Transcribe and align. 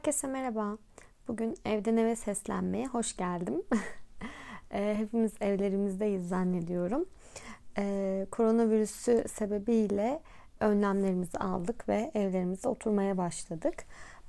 Herkese 0.00 0.26
merhaba. 0.26 0.78
Bugün 1.28 1.56
evden 1.64 1.96
eve 1.96 2.16
seslenmeye 2.16 2.86
hoş 2.86 3.16
geldim. 3.16 3.62
Ee, 4.72 4.94
hepimiz 4.98 5.32
evlerimizdeyiz 5.40 6.28
zannediyorum. 6.28 7.04
Ee, 7.78 8.26
koronavirüsü 8.30 9.24
sebebiyle 9.28 10.20
önlemlerimizi 10.60 11.38
aldık 11.38 11.88
ve 11.88 12.10
evlerimizde 12.14 12.68
oturmaya 12.68 13.18
başladık. 13.18 13.74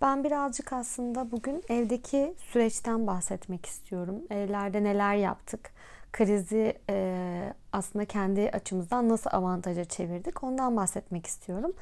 Ben 0.02 0.24
birazcık 0.24 0.74
aslında 0.74 1.32
bugün 1.32 1.64
evdeki 1.70 2.34
süreçten 2.38 3.08
bahsetmek 3.08 3.66
istiyorum. 3.66 4.16
Evlerde 4.30 4.84
neler 4.84 5.16
yaptık? 5.16 5.72
Krizi 6.12 6.78
e, 6.90 7.54
aslında 7.72 8.06
kendi 8.06 8.50
açımızdan 8.50 9.10
nasıl 9.10 9.30
avantaja 9.34 9.86
çevirdik? 9.86 10.44
Ondan 10.44 10.78
bahsetmek 10.78 11.26
istiyorum. 11.26 11.74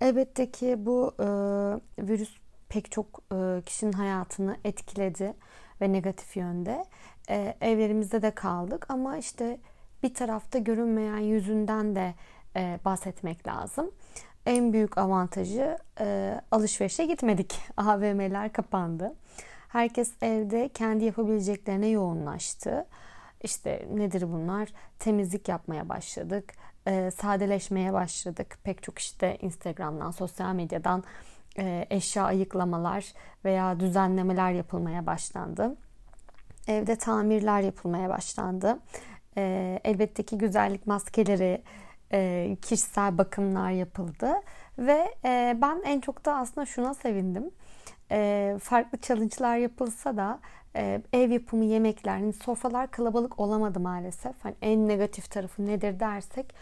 Elbette 0.00 0.50
ki 0.50 0.86
bu 0.86 1.14
e, 1.20 1.26
virüs 2.08 2.47
pek 2.68 2.92
çok 2.92 3.22
e, 3.32 3.62
kişinin 3.66 3.92
hayatını 3.92 4.56
etkiledi 4.64 5.34
ve 5.80 5.92
negatif 5.92 6.36
yönde. 6.36 6.84
E, 7.30 7.56
evlerimizde 7.60 8.22
de 8.22 8.30
kaldık 8.30 8.90
ama 8.90 9.16
işte 9.16 9.58
bir 10.02 10.14
tarafta 10.14 10.58
görünmeyen 10.58 11.18
yüzünden 11.18 11.96
de 11.96 12.14
e, 12.56 12.78
bahsetmek 12.84 13.46
lazım. 13.46 13.90
En 14.46 14.72
büyük 14.72 14.98
avantajı 14.98 15.78
alışverişe 16.50 17.04
gitmedik. 17.06 17.60
AVM'ler 17.76 18.52
kapandı. 18.52 19.14
Herkes 19.68 20.12
evde 20.22 20.68
kendi 20.68 21.04
yapabileceklerine 21.04 21.86
yoğunlaştı. 21.88 22.86
İşte 23.42 23.88
nedir 23.94 24.32
bunlar? 24.32 24.68
Temizlik 24.98 25.48
yapmaya 25.48 25.88
başladık. 25.88 26.54
sadeleşmeye 27.16 27.92
başladık. 27.92 28.58
Pek 28.64 28.82
çok 28.82 28.98
işte 28.98 29.38
Instagram'dan, 29.40 30.10
sosyal 30.10 30.54
medyadan 30.54 31.00
e, 31.00 31.37
eşya 31.90 32.24
ayıklamalar 32.24 33.12
veya 33.44 33.80
düzenlemeler 33.80 34.52
yapılmaya 34.52 35.06
başlandı. 35.06 35.76
Evde 36.68 36.96
tamirler 36.96 37.60
yapılmaya 37.60 38.08
başlandı. 38.08 38.78
E, 39.36 39.80
elbette 39.84 40.22
ki 40.22 40.38
güzellik 40.38 40.86
maskeleri, 40.86 41.62
e, 42.12 42.56
kişisel 42.62 43.18
bakımlar 43.18 43.70
yapıldı. 43.70 44.32
Ve 44.78 45.14
ben 45.62 45.82
en 45.84 46.00
çok 46.00 46.24
da 46.24 46.36
aslında 46.36 46.66
şuna 46.66 46.94
sevindim. 46.94 47.50
Farklı 48.58 48.98
challenge'lar 48.98 49.56
yapılsa 49.56 50.16
da 50.16 50.38
ev 51.12 51.30
yapımı 51.30 51.64
yemekler, 51.64 52.18
yani 52.18 52.32
sofralar 52.32 52.90
kalabalık 52.90 53.40
olamadı 53.40 53.80
maalesef. 53.80 54.44
Hani 54.44 54.54
en 54.62 54.88
negatif 54.88 55.30
tarafı 55.30 55.66
nedir 55.66 56.00
dersek 56.00 56.54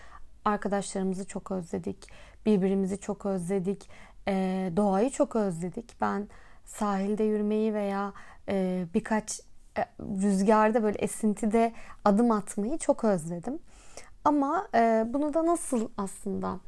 arkadaşlarımızı 0.46 1.26
çok 1.26 1.50
özledik, 1.50 2.08
birbirimizi 2.46 3.00
çok 3.00 3.26
özledik, 3.26 3.90
e, 4.28 4.70
doğayı 4.76 5.10
çok 5.10 5.36
özledik. 5.36 6.00
Ben 6.00 6.28
sahilde 6.64 7.24
yürümeyi 7.24 7.74
veya 7.74 8.12
e, 8.48 8.86
birkaç 8.94 9.40
e, 9.78 9.84
rüzgarda 10.00 10.82
böyle 10.82 10.98
esintide 10.98 11.72
adım 12.04 12.30
atmayı 12.30 12.78
çok 12.78 13.04
özledim. 13.04 13.58
Ama 14.24 14.68
e, 14.74 15.04
bunu 15.08 15.34
da 15.34 15.46
nasıl 15.46 15.88
aslında 15.96 16.60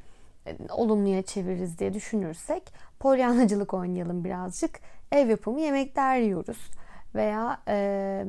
e, 0.47 0.57
olumluya 0.71 1.23
çeviririz 1.23 1.79
diye 1.79 1.95
düşünürsek 1.95 2.73
polyanacılık 3.01 3.75
oynayalım 3.75 4.25
birazcık. 4.25 4.81
Ev 5.13 5.29
yapımı 5.29 5.61
yemekler 5.61 6.19
yiyoruz 6.19 6.71
veya 7.15 7.61
e, 7.69 8.25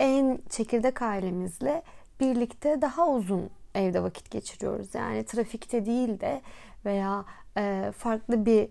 en 0.00 0.38
çekirdek 0.50 1.02
ailemizle 1.02 1.82
birlikte 2.20 2.82
daha 2.82 3.08
uzun 3.08 3.50
evde 3.74 4.02
vakit 4.02 4.30
geçiriyoruz. 4.30 4.94
Yani 4.94 5.24
trafikte 5.24 5.86
değil 5.86 6.20
de 6.20 6.42
veya 6.84 7.24
e, 7.56 7.92
farklı 7.98 8.46
bir 8.46 8.68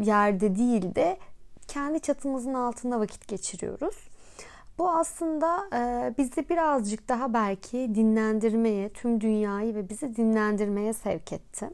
yerde 0.00 0.56
değil 0.56 0.94
de 0.94 1.18
kendi 1.68 2.00
çatımızın 2.00 2.54
altında 2.54 3.00
vakit 3.00 3.28
geçiriyoruz. 3.28 4.08
Bu 4.78 4.90
aslında 4.90 5.68
e, 5.72 6.14
bizi 6.18 6.48
birazcık 6.48 7.08
daha 7.08 7.34
belki 7.34 7.94
dinlendirmeye, 7.94 8.88
tüm 8.88 9.20
dünyayı 9.20 9.74
ve 9.74 9.88
bizi 9.88 10.16
dinlendirmeye 10.16 10.92
sevk 10.92 11.32
etti. 11.32 11.70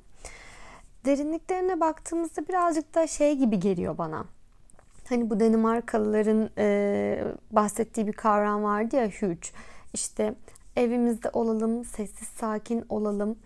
Derinliklerine 1.04 1.80
baktığımızda 1.80 2.48
birazcık 2.48 2.94
da 2.94 3.06
şey 3.06 3.36
gibi 3.36 3.60
geliyor 3.60 3.98
bana. 3.98 4.24
Hani 5.08 5.30
bu 5.30 5.40
Danimarkalıların 5.40 6.50
e, 6.58 7.24
bahsettiği 7.50 8.06
bir 8.06 8.12
kavram 8.12 8.62
vardı 8.62 8.96
ya 8.96 9.08
huge. 9.08 9.48
İşte 9.94 10.34
evimizde 10.76 11.30
olalım, 11.32 11.84
sessiz 11.84 12.28
sakin 12.28 12.84
olalım, 12.88 13.38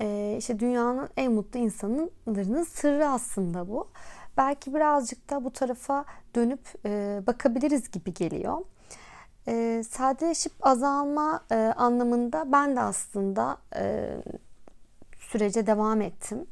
e, 0.00 0.36
işte 0.38 0.58
dünyanın 0.58 1.08
en 1.16 1.32
mutlu 1.32 1.60
insanlarının 1.60 2.62
sırrı 2.62 3.08
aslında 3.08 3.68
bu. 3.68 3.88
Belki 4.36 4.74
birazcık 4.74 5.30
da 5.30 5.44
bu 5.44 5.50
tarafa 5.50 6.04
dönüp 6.34 6.60
e, 6.86 7.22
bakabiliriz 7.26 7.90
gibi 7.90 8.14
geliyor. 8.14 8.58
E, 9.48 9.82
sadeleşip 9.90 10.52
azalma 10.60 11.44
e, 11.50 11.54
anlamında 11.54 12.52
ben 12.52 12.76
de 12.76 12.80
aslında 12.80 13.58
e, 13.76 14.14
sürece 15.20 15.66
devam 15.66 16.00
ettim. 16.00 16.46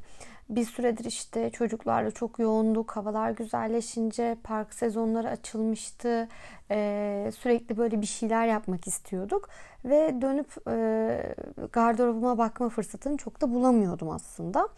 Bir 0.49 0.65
süredir 0.65 1.05
işte 1.05 1.51
çocuklarla 1.51 2.11
çok 2.11 2.39
yoğunduk. 2.39 2.91
Havalar 2.91 3.31
güzelleşince 3.31 4.37
park 4.45 4.75
sezonları 4.75 5.29
açılmıştı. 5.29 6.29
Ee, 6.71 7.31
sürekli 7.39 7.77
böyle 7.77 8.01
bir 8.01 8.07
şeyler 8.07 8.47
yapmak 8.47 8.87
istiyorduk. 8.87 9.49
Ve 9.85 10.21
dönüp 10.21 10.69
e, 10.69 11.35
gardırobuma 11.73 12.39
bakma 12.39 12.69
fırsatını 12.69 13.17
çok 13.17 13.41
da 13.41 13.55
bulamıyordum 13.55 14.11
aslında. 14.11 14.69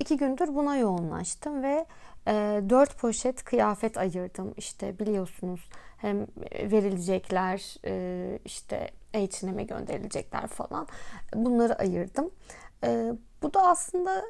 İki 0.00 0.16
gündür 0.16 0.54
buna 0.54 0.76
yoğunlaştım 0.76 1.62
ve 1.62 1.86
e, 2.26 2.62
dört 2.70 2.98
poşet 2.98 3.44
kıyafet 3.44 3.98
ayırdım. 3.98 4.54
İşte 4.56 4.98
biliyorsunuz 4.98 5.68
hem 5.98 6.26
verilecekler 6.52 7.74
e, 7.84 8.38
işte 8.44 8.90
H&M'e 9.12 9.62
gönderilecekler 9.62 10.46
falan. 10.46 10.86
Bunları 11.34 11.78
ayırdım. 11.78 12.30
E, 12.84 13.12
bu 13.42 13.54
da 13.54 13.62
aslında 13.62 14.22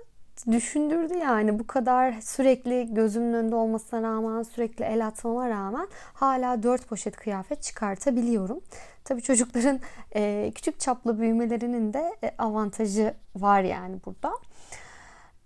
düşündürdü 0.46 1.18
yani 1.18 1.58
bu 1.58 1.66
kadar 1.66 2.12
sürekli 2.20 2.94
gözümün 2.94 3.32
önünde 3.32 3.54
olmasına 3.54 4.02
rağmen 4.02 4.42
sürekli 4.42 4.84
el 4.84 5.06
atmama 5.06 5.48
rağmen 5.48 5.88
hala 6.14 6.62
dört 6.62 6.88
poşet 6.88 7.16
kıyafet 7.16 7.62
çıkartabiliyorum. 7.62 8.60
Tabii 9.04 9.22
çocukların 9.22 9.80
e, 10.14 10.52
küçük 10.54 10.80
çaplı 10.80 11.20
büyümelerinin 11.20 11.92
de 11.92 12.16
e, 12.24 12.34
avantajı 12.38 13.14
var 13.36 13.62
yani 13.62 13.96
burada. 14.06 14.32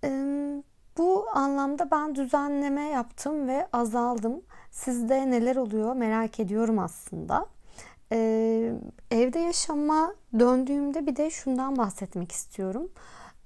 E, 0.04 0.08
bu 0.98 1.26
anlamda 1.34 1.90
ben 1.90 2.14
düzenleme 2.14 2.82
yaptım 2.82 3.48
ve 3.48 3.68
azaldım. 3.72 4.42
Sizde 4.70 5.30
neler 5.30 5.56
oluyor 5.56 5.94
merak 5.94 6.40
ediyorum 6.40 6.78
aslında. 6.78 7.46
Ee, 8.12 8.72
evde 9.10 9.38
yaşama 9.38 10.14
döndüğümde 10.38 11.06
bir 11.06 11.16
de 11.16 11.30
şundan 11.30 11.76
bahsetmek 11.76 12.32
istiyorum. 12.32 12.88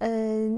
Ee, 0.02 0.48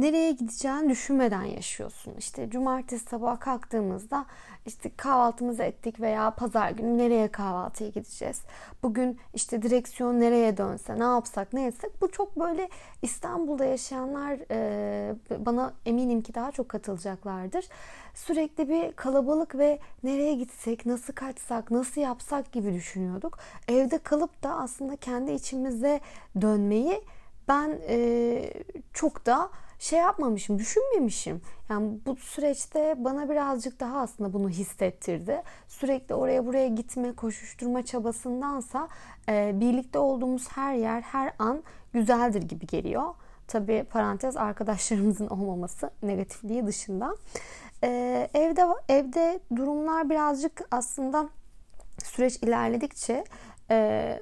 nereye 0.00 0.32
gideceğini 0.32 0.88
düşünmeden 0.88 1.42
yaşıyorsun. 1.42 2.14
İşte 2.18 2.50
cumartesi 2.50 3.04
sabah 3.04 3.40
kalktığımızda 3.40 4.26
işte 4.66 4.90
kahvaltımızı 4.96 5.62
ettik 5.62 6.00
veya 6.00 6.30
pazar 6.30 6.70
günü 6.70 6.98
nereye 6.98 7.28
kahvaltıya 7.28 7.90
gideceğiz? 7.90 8.42
Bugün 8.82 9.18
işte 9.34 9.62
direksiyon 9.62 10.20
nereye 10.20 10.56
dönse, 10.56 10.98
ne 10.98 11.04
yapsak, 11.04 11.52
ne 11.52 11.66
etsek? 11.66 12.00
Bu 12.00 12.10
çok 12.10 12.40
böyle 12.40 12.68
İstanbul'da 13.02 13.64
yaşayanlar 13.64 14.38
e, 14.50 15.14
bana 15.46 15.72
eminim 15.86 16.22
ki 16.22 16.34
daha 16.34 16.52
çok 16.52 16.68
katılacaklardır. 16.68 17.68
Sürekli 18.14 18.68
bir 18.68 18.92
kalabalık 18.92 19.58
ve 19.58 19.78
nereye 20.02 20.34
gitsek, 20.34 20.86
nasıl 20.86 21.12
kaçsak, 21.12 21.70
nasıl 21.70 22.00
yapsak 22.00 22.52
gibi 22.52 22.74
düşünüyorduk. 22.74 23.38
Evde 23.68 23.98
kalıp 23.98 24.42
da 24.42 24.54
aslında 24.54 24.96
kendi 24.96 25.32
içimize 25.32 26.00
dönmeyi 26.40 27.02
ben 27.48 27.78
e, 27.88 28.52
çok 28.92 29.26
da 29.26 29.50
şey 29.86 29.98
yapmamışım, 29.98 30.58
düşünmemişim. 30.58 31.40
Yani 31.68 31.98
bu 32.06 32.16
süreçte 32.16 32.94
bana 32.98 33.30
birazcık 33.30 33.80
daha 33.80 34.00
aslında 34.00 34.32
bunu 34.32 34.48
hissettirdi. 34.48 35.42
Sürekli 35.68 36.14
oraya 36.14 36.46
buraya 36.46 36.68
gitme, 36.68 37.12
koşuşturma 37.12 37.82
çabasındansa 37.84 38.88
e, 39.28 39.52
birlikte 39.54 39.98
olduğumuz 39.98 40.48
her 40.48 40.74
yer, 40.74 41.00
her 41.00 41.32
an 41.38 41.62
güzeldir 41.92 42.42
gibi 42.42 42.66
geliyor. 42.66 43.14
Tabi 43.48 43.84
parantez 43.90 44.36
arkadaşlarımızın 44.36 45.26
olmaması 45.30 45.90
negatifliği 46.02 46.66
dışında. 46.66 47.16
E, 47.84 47.88
evde 48.34 48.64
evde 48.88 49.40
durumlar 49.56 50.10
birazcık 50.10 50.68
aslında 50.70 51.28
süreç 52.04 52.36
ilerledikçe 52.36 53.24
e, 53.70 54.20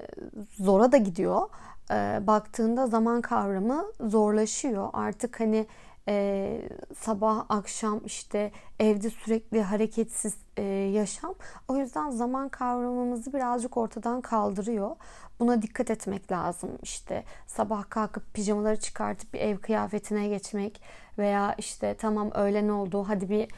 zora 0.59 0.93
da 0.93 0.97
gidiyor 0.97 1.49
e, 1.91 2.27
baktığında 2.27 2.87
zaman 2.87 3.21
kavramı 3.21 3.85
zorlaşıyor. 4.01 4.89
Artık 4.93 5.41
hani 5.41 5.67
e, 6.09 6.61
sabah 6.97 7.45
akşam 7.49 8.01
işte 8.05 8.53
evde 8.81 9.11
sürekli 9.11 9.63
hareketsiz 9.63 10.37
e, 10.57 10.63
yaşam. 10.93 11.35
O 11.69 11.77
yüzden 11.77 12.11
zaman 12.11 12.49
kavramımızı 12.49 13.33
birazcık 13.33 13.77
ortadan 13.77 14.21
kaldırıyor. 14.21 14.97
Buna 15.41 15.63
dikkat 15.63 15.91
etmek 15.91 16.33
lazım. 16.33 16.71
İşte 16.83 17.25
sabah 17.47 17.91
kalkıp 17.91 18.35
pijamaları 18.35 18.81
çıkartıp 18.81 19.35
bir 19.35 19.41
ev 19.41 19.59
kıyafetine 19.59 20.29
geçmek 20.29 20.83
veya 21.19 21.55
işte 21.59 21.95
tamam 21.99 22.31
öğlen 22.35 22.69
oldu 22.69 23.05
hadi 23.09 23.29
bir 23.29 23.49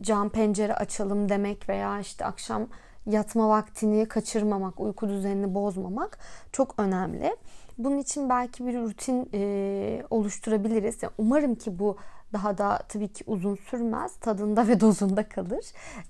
cam 0.00 0.28
pencere 0.28 0.74
açalım 0.74 1.28
demek 1.28 1.68
veya 1.68 2.00
işte 2.00 2.24
akşam 2.24 2.66
yatma 3.06 3.48
vaktini 3.48 4.06
kaçırmamak, 4.08 4.80
uyku 4.80 5.08
düzenini 5.08 5.54
bozmamak 5.54 6.18
çok 6.52 6.74
önemli. 6.78 7.36
Bunun 7.78 7.98
için 7.98 8.28
belki 8.28 8.66
bir 8.66 8.78
rutin 8.78 9.30
e, 9.34 10.02
oluşturabiliriz. 10.10 11.02
Yani 11.02 11.12
umarım 11.18 11.54
ki 11.54 11.78
bu 11.78 11.96
daha 12.32 12.58
da 12.58 12.78
tabii 12.88 13.08
ki 13.08 13.24
uzun 13.26 13.54
sürmez. 13.54 14.16
Tadında 14.16 14.68
ve 14.68 14.80
dozunda 14.80 15.28
kalır. 15.28 15.64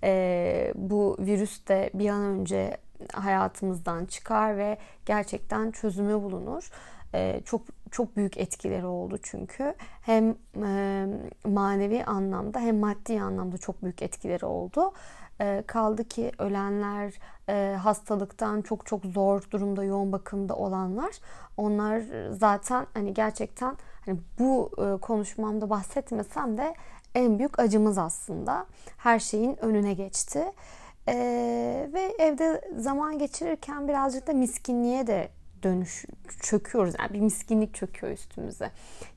E, 0.04 0.72
bu 0.74 1.16
virüs 1.20 1.66
de 1.68 1.90
bir 1.94 2.08
an 2.08 2.22
önce 2.22 2.76
hayatımızdan 3.12 4.04
çıkar 4.04 4.58
ve 4.58 4.78
gerçekten 5.06 5.70
çözümü 5.70 6.22
bulunur. 6.22 6.70
E, 7.14 7.40
çok 7.44 7.62
çok 7.94 8.16
büyük 8.16 8.38
etkileri 8.38 8.86
oldu 8.86 9.18
çünkü 9.22 9.74
hem 10.02 10.36
e, 10.64 11.06
manevi 11.44 12.04
anlamda 12.04 12.60
hem 12.60 12.78
maddi 12.78 13.20
anlamda 13.20 13.58
çok 13.58 13.82
büyük 13.82 14.02
etkileri 14.02 14.46
oldu. 14.46 14.92
E, 15.40 15.64
kaldı 15.66 16.04
ki 16.08 16.32
ölenler, 16.38 17.14
e, 17.48 17.76
hastalıktan 17.76 18.62
çok 18.62 18.86
çok 18.86 19.04
zor 19.04 19.42
durumda 19.50 19.84
yoğun 19.84 20.12
bakımda 20.12 20.56
olanlar 20.56 21.12
onlar 21.56 22.02
zaten 22.30 22.86
hani 22.94 23.14
gerçekten 23.14 23.76
hani 24.06 24.18
bu 24.38 24.70
e, 24.78 25.00
konuşmamda 25.00 25.70
bahsetmesem 25.70 26.58
de 26.58 26.74
en 27.14 27.38
büyük 27.38 27.58
acımız 27.58 27.98
aslında. 27.98 28.66
Her 28.96 29.18
şeyin 29.18 29.64
önüne 29.64 29.94
geçti. 29.94 30.44
Ee, 31.08 31.90
ve 31.92 32.14
evde 32.18 32.60
zaman 32.76 33.18
geçirirken 33.18 33.88
birazcık 33.88 34.26
da 34.26 34.32
miskinliğe 34.32 35.06
de 35.06 35.28
dönüş 35.64 36.04
çöküyoruz. 36.40 36.94
Yani 36.98 37.12
bir 37.12 37.20
miskinlik 37.20 37.74
çöküyor 37.74 38.12
üstümüze. 38.12 38.64
Ya 38.64 38.70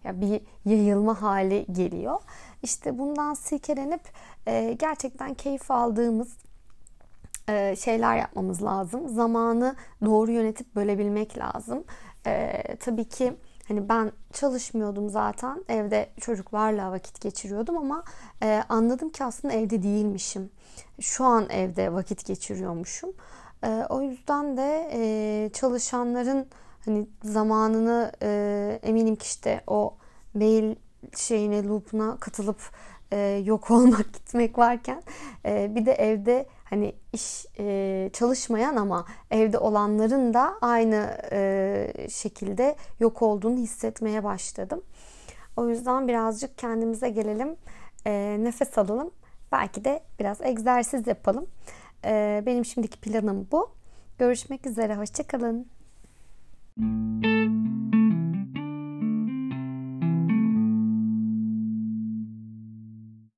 yani 0.04 0.22
bir 0.22 0.42
yayılma 0.72 1.22
hali 1.22 1.66
geliyor. 1.72 2.20
İşte 2.64 2.98
bundan 2.98 3.34
silkelenip 3.34 4.02
e, 4.48 4.74
gerçekten 4.80 5.34
keyif 5.34 5.72
aldığımız 5.72 6.38
e, 7.50 7.76
şeyler 7.76 8.18
yapmamız 8.18 8.64
lazım. 8.64 9.10
Zamanı 9.10 9.76
doğru 10.06 10.32
yönetip 10.32 10.76
bölebilmek 10.76 11.38
lazım. 11.38 11.84
E, 12.28 12.64
tabii 12.80 13.06
ki 13.06 13.34
hani 13.68 13.90
ben 13.90 14.12
çalışmıyordum 14.34 15.10
zaten. 15.10 15.64
Evde 15.70 16.10
çocuklarla 16.22 16.92
vakit 16.92 17.22
geçiriyordum 17.22 17.78
ama 17.78 18.04
e, 18.44 18.64
anladım 18.70 19.10
ki 19.10 19.24
aslında 19.24 19.54
evde 19.54 19.84
değilmişim. 19.84 20.50
Şu 21.00 21.26
an 21.26 21.50
evde 21.50 21.94
vakit 21.94 22.26
geçiriyormuşum. 22.26 23.10
E, 23.63 23.86
o 23.89 24.01
yüzden 24.01 24.57
de 24.57 24.89
e, 24.94 25.50
çalışanların 25.54 26.48
hani 26.86 27.07
zamanını 27.24 28.12
e, 28.21 28.80
eminim 28.83 29.15
ki 29.15 29.25
işte 29.25 29.62
o 29.68 29.98
mail 30.33 30.75
şeyine 31.15 31.63
loop'una 31.68 32.18
katılıp 32.19 32.59
e, 33.12 33.18
yok 33.45 33.71
olmak 33.71 34.13
gitmek 34.13 34.57
varken 34.57 35.04
e, 35.45 35.75
bir 35.75 35.86
de 35.86 35.92
evde 35.94 36.48
hani 36.63 36.95
iş 37.13 37.45
e, 37.59 38.09
çalışmayan 38.13 38.75
ama 38.75 39.06
evde 39.31 39.57
olanların 39.57 40.33
da 40.33 40.54
aynı 40.62 41.18
e, 41.31 42.07
şekilde 42.09 42.75
yok 43.00 43.21
olduğunu 43.21 43.57
hissetmeye 43.57 44.24
başladım. 44.24 44.81
O 45.57 45.69
yüzden 45.69 46.07
birazcık 46.07 46.57
kendimize 46.57 47.09
gelelim, 47.09 47.56
e, 48.06 48.38
nefes 48.39 48.77
alalım. 48.77 49.12
Belki 49.51 49.86
de 49.86 50.04
biraz 50.19 50.42
egzersiz 50.42 51.07
yapalım. 51.07 51.48
E, 52.07 52.44
benim 52.45 52.65
şimdiki 52.65 53.00
planım 53.00 53.48
bu. 53.51 53.71
Görüşmek 54.19 54.68
üzere, 54.68 54.95
hoşçakalın. 54.95 55.68
Müzik 56.77 58.27